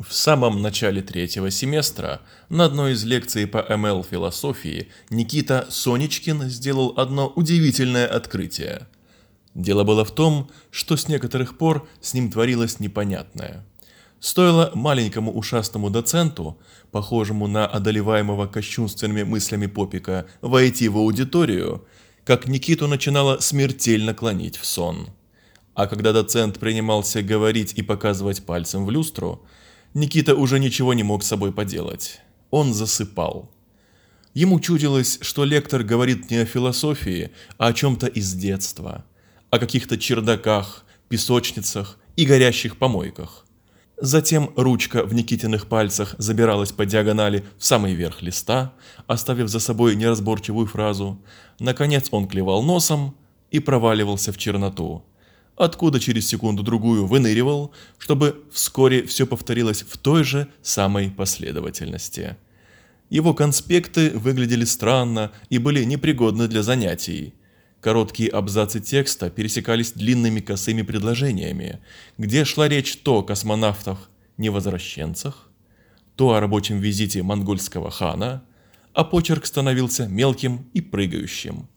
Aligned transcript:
В 0.00 0.14
самом 0.14 0.62
начале 0.62 1.02
третьего 1.02 1.50
семестра 1.50 2.22
на 2.48 2.64
одной 2.64 2.92
из 2.92 3.04
лекций 3.04 3.46
по 3.46 3.62
МЛ-философии 3.68 4.88
Никита 5.10 5.66
Сонечкин 5.68 6.48
сделал 6.48 6.94
одно 6.96 7.28
удивительное 7.28 8.06
открытие. 8.06 8.88
Дело 9.54 9.84
было 9.84 10.06
в 10.06 10.10
том, 10.10 10.48
что 10.70 10.96
с 10.96 11.06
некоторых 11.06 11.58
пор 11.58 11.86
с 12.00 12.14
ним 12.14 12.32
творилось 12.32 12.80
непонятное. 12.80 13.66
Стоило 14.20 14.70
маленькому 14.74 15.32
ушастому 15.36 15.90
доценту, 15.90 16.58
похожему 16.92 17.46
на 17.46 17.66
одолеваемого 17.66 18.46
кощунственными 18.46 19.24
мыслями 19.24 19.66
попика, 19.66 20.26
войти 20.40 20.88
в 20.88 20.96
аудиторию, 20.96 21.86
как 22.24 22.48
Никиту 22.48 22.88
начинало 22.88 23.38
смертельно 23.40 24.14
клонить 24.14 24.56
в 24.56 24.64
сон. 24.64 25.10
А 25.74 25.86
когда 25.86 26.14
доцент 26.14 26.58
принимался 26.58 27.22
говорить 27.22 27.74
и 27.74 27.82
показывать 27.82 28.46
пальцем 28.46 28.86
в 28.86 28.90
люстру– 28.90 29.44
Никита 29.92 30.36
уже 30.36 30.60
ничего 30.60 30.94
не 30.94 31.02
мог 31.02 31.24
с 31.24 31.26
собой 31.26 31.52
поделать. 31.52 32.20
Он 32.50 32.72
засыпал. 32.72 33.50
Ему 34.34 34.60
чудилось, 34.60 35.18
что 35.20 35.44
лектор 35.44 35.82
говорит 35.82 36.30
не 36.30 36.36
о 36.36 36.44
философии, 36.44 37.32
а 37.58 37.68
о 37.68 37.72
чем-то 37.72 38.06
из 38.06 38.32
детства. 38.34 39.04
О 39.50 39.58
каких-то 39.58 39.98
чердаках, 39.98 40.84
песочницах 41.08 41.98
и 42.14 42.24
горящих 42.24 42.76
помойках. 42.76 43.44
Затем 43.96 44.52
ручка 44.54 45.04
в 45.04 45.12
Никитиных 45.12 45.66
пальцах 45.66 46.14
забиралась 46.18 46.70
по 46.70 46.86
диагонали 46.86 47.44
в 47.58 47.64
самый 47.64 47.94
верх 47.94 48.22
листа, 48.22 48.72
оставив 49.08 49.48
за 49.48 49.58
собой 49.58 49.96
неразборчивую 49.96 50.68
фразу. 50.68 51.20
Наконец 51.58 52.06
он 52.12 52.28
клевал 52.28 52.62
носом 52.62 53.16
и 53.50 53.58
проваливался 53.58 54.32
в 54.32 54.38
черноту 54.38 55.04
откуда 55.60 56.00
через 56.00 56.26
секунду-другую 56.26 57.06
выныривал, 57.06 57.72
чтобы 57.98 58.42
вскоре 58.50 59.04
все 59.04 59.26
повторилось 59.26 59.82
в 59.82 59.98
той 59.98 60.24
же 60.24 60.48
самой 60.62 61.10
последовательности. 61.10 62.38
Его 63.10 63.34
конспекты 63.34 64.08
выглядели 64.10 64.64
странно 64.64 65.32
и 65.50 65.58
были 65.58 65.84
непригодны 65.84 66.48
для 66.48 66.62
занятий. 66.62 67.34
Короткие 67.82 68.30
абзацы 68.30 68.80
текста 68.80 69.28
пересекались 69.28 69.92
длинными 69.92 70.40
косыми 70.40 70.80
предложениями, 70.80 71.80
где 72.16 72.46
шла 72.46 72.66
речь 72.66 72.96
то 72.96 73.18
о 73.18 73.22
космонавтах-невозвращенцах, 73.22 75.50
то 76.16 76.32
о 76.34 76.40
рабочем 76.40 76.78
визите 76.78 77.22
монгольского 77.22 77.90
хана, 77.90 78.42
а 78.94 79.04
почерк 79.04 79.44
становился 79.44 80.08
мелким 80.08 80.70
и 80.72 80.80
прыгающим. 80.80 81.68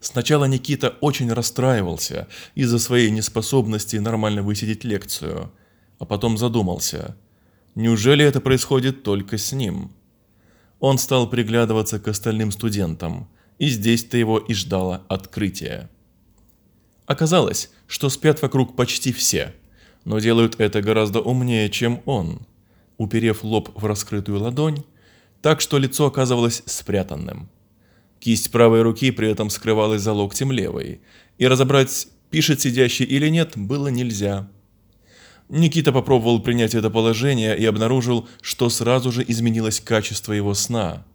Сначала 0.00 0.44
Никита 0.44 0.96
очень 1.00 1.32
расстраивался 1.32 2.28
из-за 2.54 2.78
своей 2.78 3.10
неспособности 3.10 3.96
нормально 3.96 4.42
высидеть 4.42 4.84
лекцию, 4.84 5.52
а 5.98 6.04
потом 6.04 6.38
задумался, 6.38 7.16
неужели 7.74 8.24
это 8.24 8.40
происходит 8.40 9.02
только 9.02 9.38
с 9.38 9.52
ним? 9.52 9.90
Он 10.78 10.98
стал 10.98 11.28
приглядываться 11.28 11.98
к 11.98 12.06
остальным 12.06 12.52
студентам, 12.52 13.28
и 13.58 13.68
здесь-то 13.68 14.16
его 14.16 14.38
и 14.38 14.54
ждало 14.54 15.02
открытие. 15.08 15.90
Оказалось, 17.06 17.72
что 17.88 18.08
спят 18.08 18.40
вокруг 18.40 18.76
почти 18.76 19.12
все, 19.12 19.52
но 20.04 20.20
делают 20.20 20.60
это 20.60 20.80
гораздо 20.80 21.20
умнее, 21.20 21.68
чем 21.70 22.02
он, 22.06 22.46
уперев 22.98 23.42
лоб 23.42 23.70
в 23.74 23.84
раскрытую 23.84 24.38
ладонь, 24.38 24.84
так 25.42 25.60
что 25.60 25.78
лицо 25.78 26.06
оказывалось 26.06 26.62
спрятанным– 26.66 27.48
Кисть 28.20 28.50
правой 28.50 28.82
руки 28.82 29.10
при 29.10 29.30
этом 29.30 29.48
скрывалась 29.50 30.02
за 30.02 30.12
локтем 30.12 30.50
левой, 30.50 31.00
и 31.38 31.46
разобрать, 31.46 32.08
пишет 32.30 32.60
сидящий 32.60 33.04
или 33.04 33.28
нет, 33.28 33.52
было 33.56 33.88
нельзя. 33.88 34.48
Никита 35.48 35.92
попробовал 35.92 36.40
принять 36.40 36.74
это 36.74 36.90
положение 36.90 37.56
и 37.56 37.64
обнаружил, 37.64 38.28
что 38.42 38.68
сразу 38.68 39.12
же 39.12 39.24
изменилось 39.26 39.80
качество 39.80 40.32
его 40.32 40.52
сна. 40.54 41.06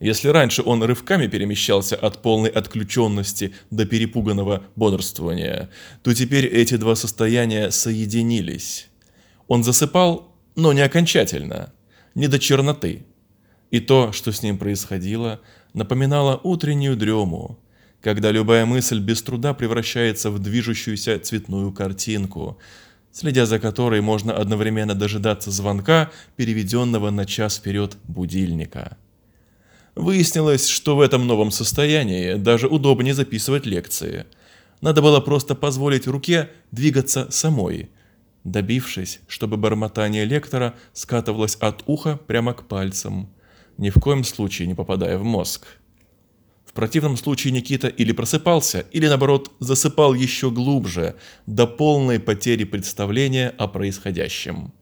Если 0.00 0.28
раньше 0.28 0.62
он 0.64 0.82
рывками 0.82 1.26
перемещался 1.26 1.96
от 1.96 2.22
полной 2.22 2.50
отключенности 2.50 3.54
до 3.70 3.84
перепуганного 3.84 4.64
бодрствования, 4.74 5.70
то 6.02 6.14
теперь 6.14 6.46
эти 6.46 6.76
два 6.76 6.94
состояния 6.94 7.70
соединились. 7.70 8.88
Он 9.48 9.62
засыпал, 9.62 10.34
но 10.56 10.72
не 10.72 10.80
окончательно, 10.80 11.72
не 12.14 12.26
до 12.26 12.38
черноты. 12.38 13.04
И 13.70 13.80
то, 13.80 14.12
что 14.12 14.32
с 14.32 14.42
ним 14.42 14.56
происходило– 14.56 15.40
напоминала 15.74 16.40
утреннюю 16.42 16.96
дрему, 16.96 17.58
когда 18.00 18.30
любая 18.30 18.64
мысль 18.64 19.00
без 19.00 19.22
труда 19.22 19.52
превращается 19.52 20.30
в 20.30 20.38
движущуюся 20.38 21.18
цветную 21.18 21.72
картинку, 21.72 22.58
следя 23.12 23.44
за 23.44 23.58
которой 23.58 24.00
можно 24.00 24.32
одновременно 24.32 24.94
дожидаться 24.94 25.50
звонка, 25.50 26.10
переведенного 26.36 27.10
на 27.10 27.26
час 27.26 27.56
вперед 27.56 27.96
будильника. 28.04 28.96
Выяснилось, 29.94 30.66
что 30.66 30.96
в 30.96 31.00
этом 31.00 31.26
новом 31.26 31.50
состоянии 31.50 32.34
даже 32.34 32.66
удобнее 32.66 33.14
записывать 33.14 33.66
лекции. 33.66 34.26
Надо 34.80 35.02
было 35.02 35.20
просто 35.20 35.54
позволить 35.54 36.06
руке 36.06 36.50
двигаться 36.72 37.28
самой, 37.30 37.90
добившись, 38.42 39.20
чтобы 39.28 39.56
бормотание 39.56 40.24
лектора 40.24 40.74
скатывалось 40.92 41.56
от 41.56 41.82
уха 41.86 42.18
прямо 42.26 42.54
к 42.54 42.66
пальцам– 42.66 43.28
ни 43.78 43.90
в 43.90 43.94
коем 43.94 44.24
случае 44.24 44.68
не 44.68 44.74
попадая 44.74 45.18
в 45.18 45.24
мозг. 45.24 45.66
В 46.64 46.72
противном 46.72 47.16
случае 47.16 47.52
Никита 47.52 47.86
или 47.86 48.12
просыпался, 48.12 48.84
или 48.90 49.06
наоборот 49.06 49.52
засыпал 49.60 50.12
еще 50.12 50.50
глубже, 50.50 51.14
до 51.46 51.66
полной 51.66 52.18
потери 52.18 52.64
представления 52.64 53.54
о 53.58 53.68
происходящем. 53.68 54.72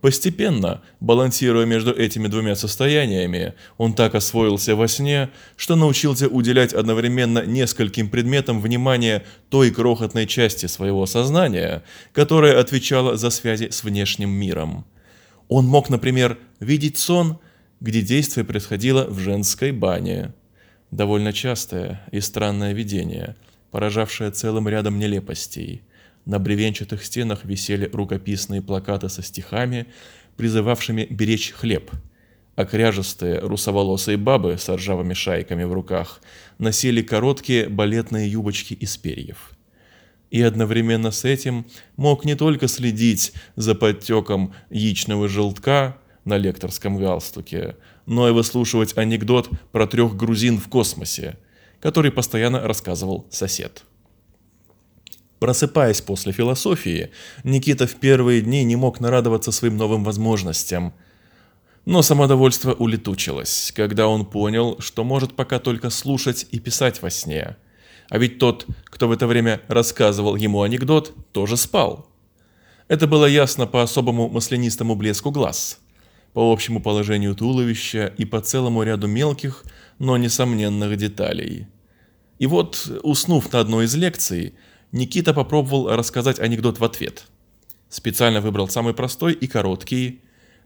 Постепенно, 0.00 0.80
балансируя 0.98 1.66
между 1.66 1.92
этими 1.92 2.26
двумя 2.26 2.56
состояниями, 2.56 3.54
он 3.76 3.92
так 3.92 4.14
освоился 4.14 4.74
во 4.74 4.88
сне, 4.88 5.28
что 5.56 5.76
научился 5.76 6.26
уделять 6.26 6.72
одновременно 6.72 7.44
нескольким 7.44 8.08
предметам 8.08 8.60
внимание 8.60 9.24
той 9.50 9.70
крохотной 9.70 10.26
части 10.26 10.66
своего 10.66 11.04
сознания, 11.04 11.84
которая 12.12 12.58
отвечала 12.58 13.16
за 13.16 13.28
связи 13.28 13.68
с 13.70 13.84
внешним 13.84 14.30
миром. 14.30 14.86
Он 15.48 15.66
мог, 15.66 15.90
например, 15.90 16.38
видеть 16.60 16.98
сон– 16.98 17.38
где 17.80 18.02
действие 18.02 18.44
происходило 18.44 19.06
в 19.06 19.18
женской 19.18 19.72
бане. 19.72 20.34
Довольно 20.90 21.32
частое 21.32 22.02
и 22.10 22.20
странное 22.20 22.72
видение, 22.72 23.36
поражавшее 23.70 24.30
целым 24.32 24.68
рядом 24.68 24.98
нелепостей. 24.98 25.82
На 26.26 26.38
бревенчатых 26.38 27.04
стенах 27.04 27.44
висели 27.44 27.88
рукописные 27.90 28.60
плакаты 28.60 29.08
со 29.08 29.22
стихами, 29.22 29.86
призывавшими 30.36 31.06
беречь 31.08 31.52
хлеб, 31.52 31.90
а 32.56 32.64
кряжестые 32.66 33.38
русоволосые 33.38 34.18
бабы 34.18 34.58
с 34.58 34.68
ржавыми 34.68 35.14
шайками 35.14 35.64
в 35.64 35.72
руках 35.72 36.20
носили 36.58 37.02
короткие 37.02 37.68
балетные 37.68 38.30
юбочки 38.30 38.74
из 38.74 38.96
перьев. 38.96 39.52
И 40.30 40.42
одновременно 40.42 41.10
с 41.10 41.24
этим 41.24 41.66
мог 41.96 42.24
не 42.24 42.34
только 42.34 42.68
следить 42.68 43.32
за 43.56 43.74
подтеком 43.74 44.54
яичного 44.68 45.28
желтка, 45.28 45.96
на 46.24 46.36
лекторском 46.36 46.96
галстуке, 46.96 47.76
но 48.06 48.28
и 48.28 48.32
выслушивать 48.32 48.96
анекдот 48.96 49.48
про 49.72 49.86
трех 49.86 50.16
грузин 50.16 50.58
в 50.58 50.68
космосе, 50.68 51.38
который 51.80 52.12
постоянно 52.12 52.60
рассказывал 52.60 53.26
сосед. 53.30 53.84
Просыпаясь 55.38 56.02
после 56.02 56.32
философии, 56.32 57.10
Никита 57.44 57.86
в 57.86 57.96
первые 57.96 58.42
дни 58.42 58.62
не 58.62 58.76
мог 58.76 59.00
нарадоваться 59.00 59.52
своим 59.52 59.78
новым 59.78 60.04
возможностям. 60.04 60.92
Но 61.86 62.02
самодовольство 62.02 62.74
улетучилось, 62.74 63.72
когда 63.74 64.06
он 64.06 64.26
понял, 64.26 64.76
что 64.80 65.02
может 65.02 65.34
пока 65.34 65.58
только 65.58 65.88
слушать 65.88 66.46
и 66.50 66.58
писать 66.58 67.00
во 67.00 67.08
сне. 67.08 67.56
А 68.10 68.18
ведь 68.18 68.38
тот, 68.38 68.66
кто 68.84 69.08
в 69.08 69.12
это 69.12 69.26
время 69.26 69.62
рассказывал 69.66 70.36
ему 70.36 70.60
анекдот, 70.60 71.14
тоже 71.32 71.56
спал. 71.56 72.06
Это 72.88 73.06
было 73.06 73.24
ясно 73.24 73.66
по 73.66 73.82
особому 73.82 74.28
маслянистому 74.28 74.94
блеску 74.94 75.30
глаз– 75.30 75.78
по 76.32 76.52
общему 76.52 76.80
положению 76.80 77.34
туловища 77.34 78.12
и 78.16 78.24
по 78.24 78.40
целому 78.40 78.82
ряду 78.82 79.08
мелких, 79.08 79.64
но 79.98 80.16
несомненных 80.16 80.96
деталей. 80.96 81.66
И 82.38 82.46
вот, 82.46 82.90
уснув 83.02 83.52
на 83.52 83.60
одной 83.60 83.86
из 83.86 83.94
лекций, 83.94 84.54
Никита 84.92 85.34
попробовал 85.34 85.94
рассказать 85.94 86.38
анекдот 86.38 86.78
в 86.78 86.84
ответ. 86.84 87.26
Специально 87.88 88.40
выбрал 88.40 88.68
самый 88.68 88.94
простой 88.94 89.32
и 89.34 89.46
короткий 89.46 90.22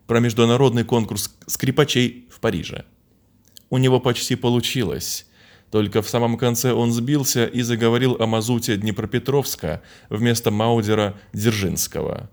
про 0.07 0.21
международный 0.21 0.85
конкурс 0.85 1.35
скрипачей 1.47 2.29
в 2.31 2.41
Париже. 2.41 2.85
У 3.71 3.79
него 3.79 3.99
почти 3.99 4.37
получилось, 4.37 5.27
только 5.71 6.03
в 6.03 6.09
самом 6.09 6.37
конце 6.37 6.73
он 6.73 6.93
сбился 6.93 7.47
и 7.47 7.63
заговорил 7.63 8.17
о 8.21 8.27
мазуте 8.27 8.77
Днепропетровска 8.77 9.83
вместо 10.11 10.51
Маудера 10.51 11.19
Дзержинского. 11.33 12.31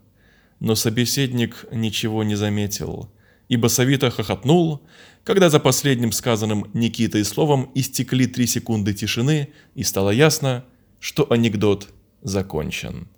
Но 0.60 0.76
собеседник 0.76 1.66
ничего 1.72 2.24
не 2.24 2.36
заметил– 2.36 3.10
и 3.52 3.58
басовито 3.58 4.10
хохотнул, 4.12 4.82
когда 5.26 5.50
за 5.50 5.60
последним 5.60 6.14
сказанным 6.14 6.68
Никитой 6.74 7.26
словом 7.26 7.70
истекли 7.76 8.26
три 8.26 8.48
секунды 8.48 8.94
тишины, 8.94 9.50
и 9.76 9.84
стало 9.84 10.12
ясно, 10.12 10.64
что 11.02 11.30
анекдот 11.30 11.90
закончен. 12.22 13.10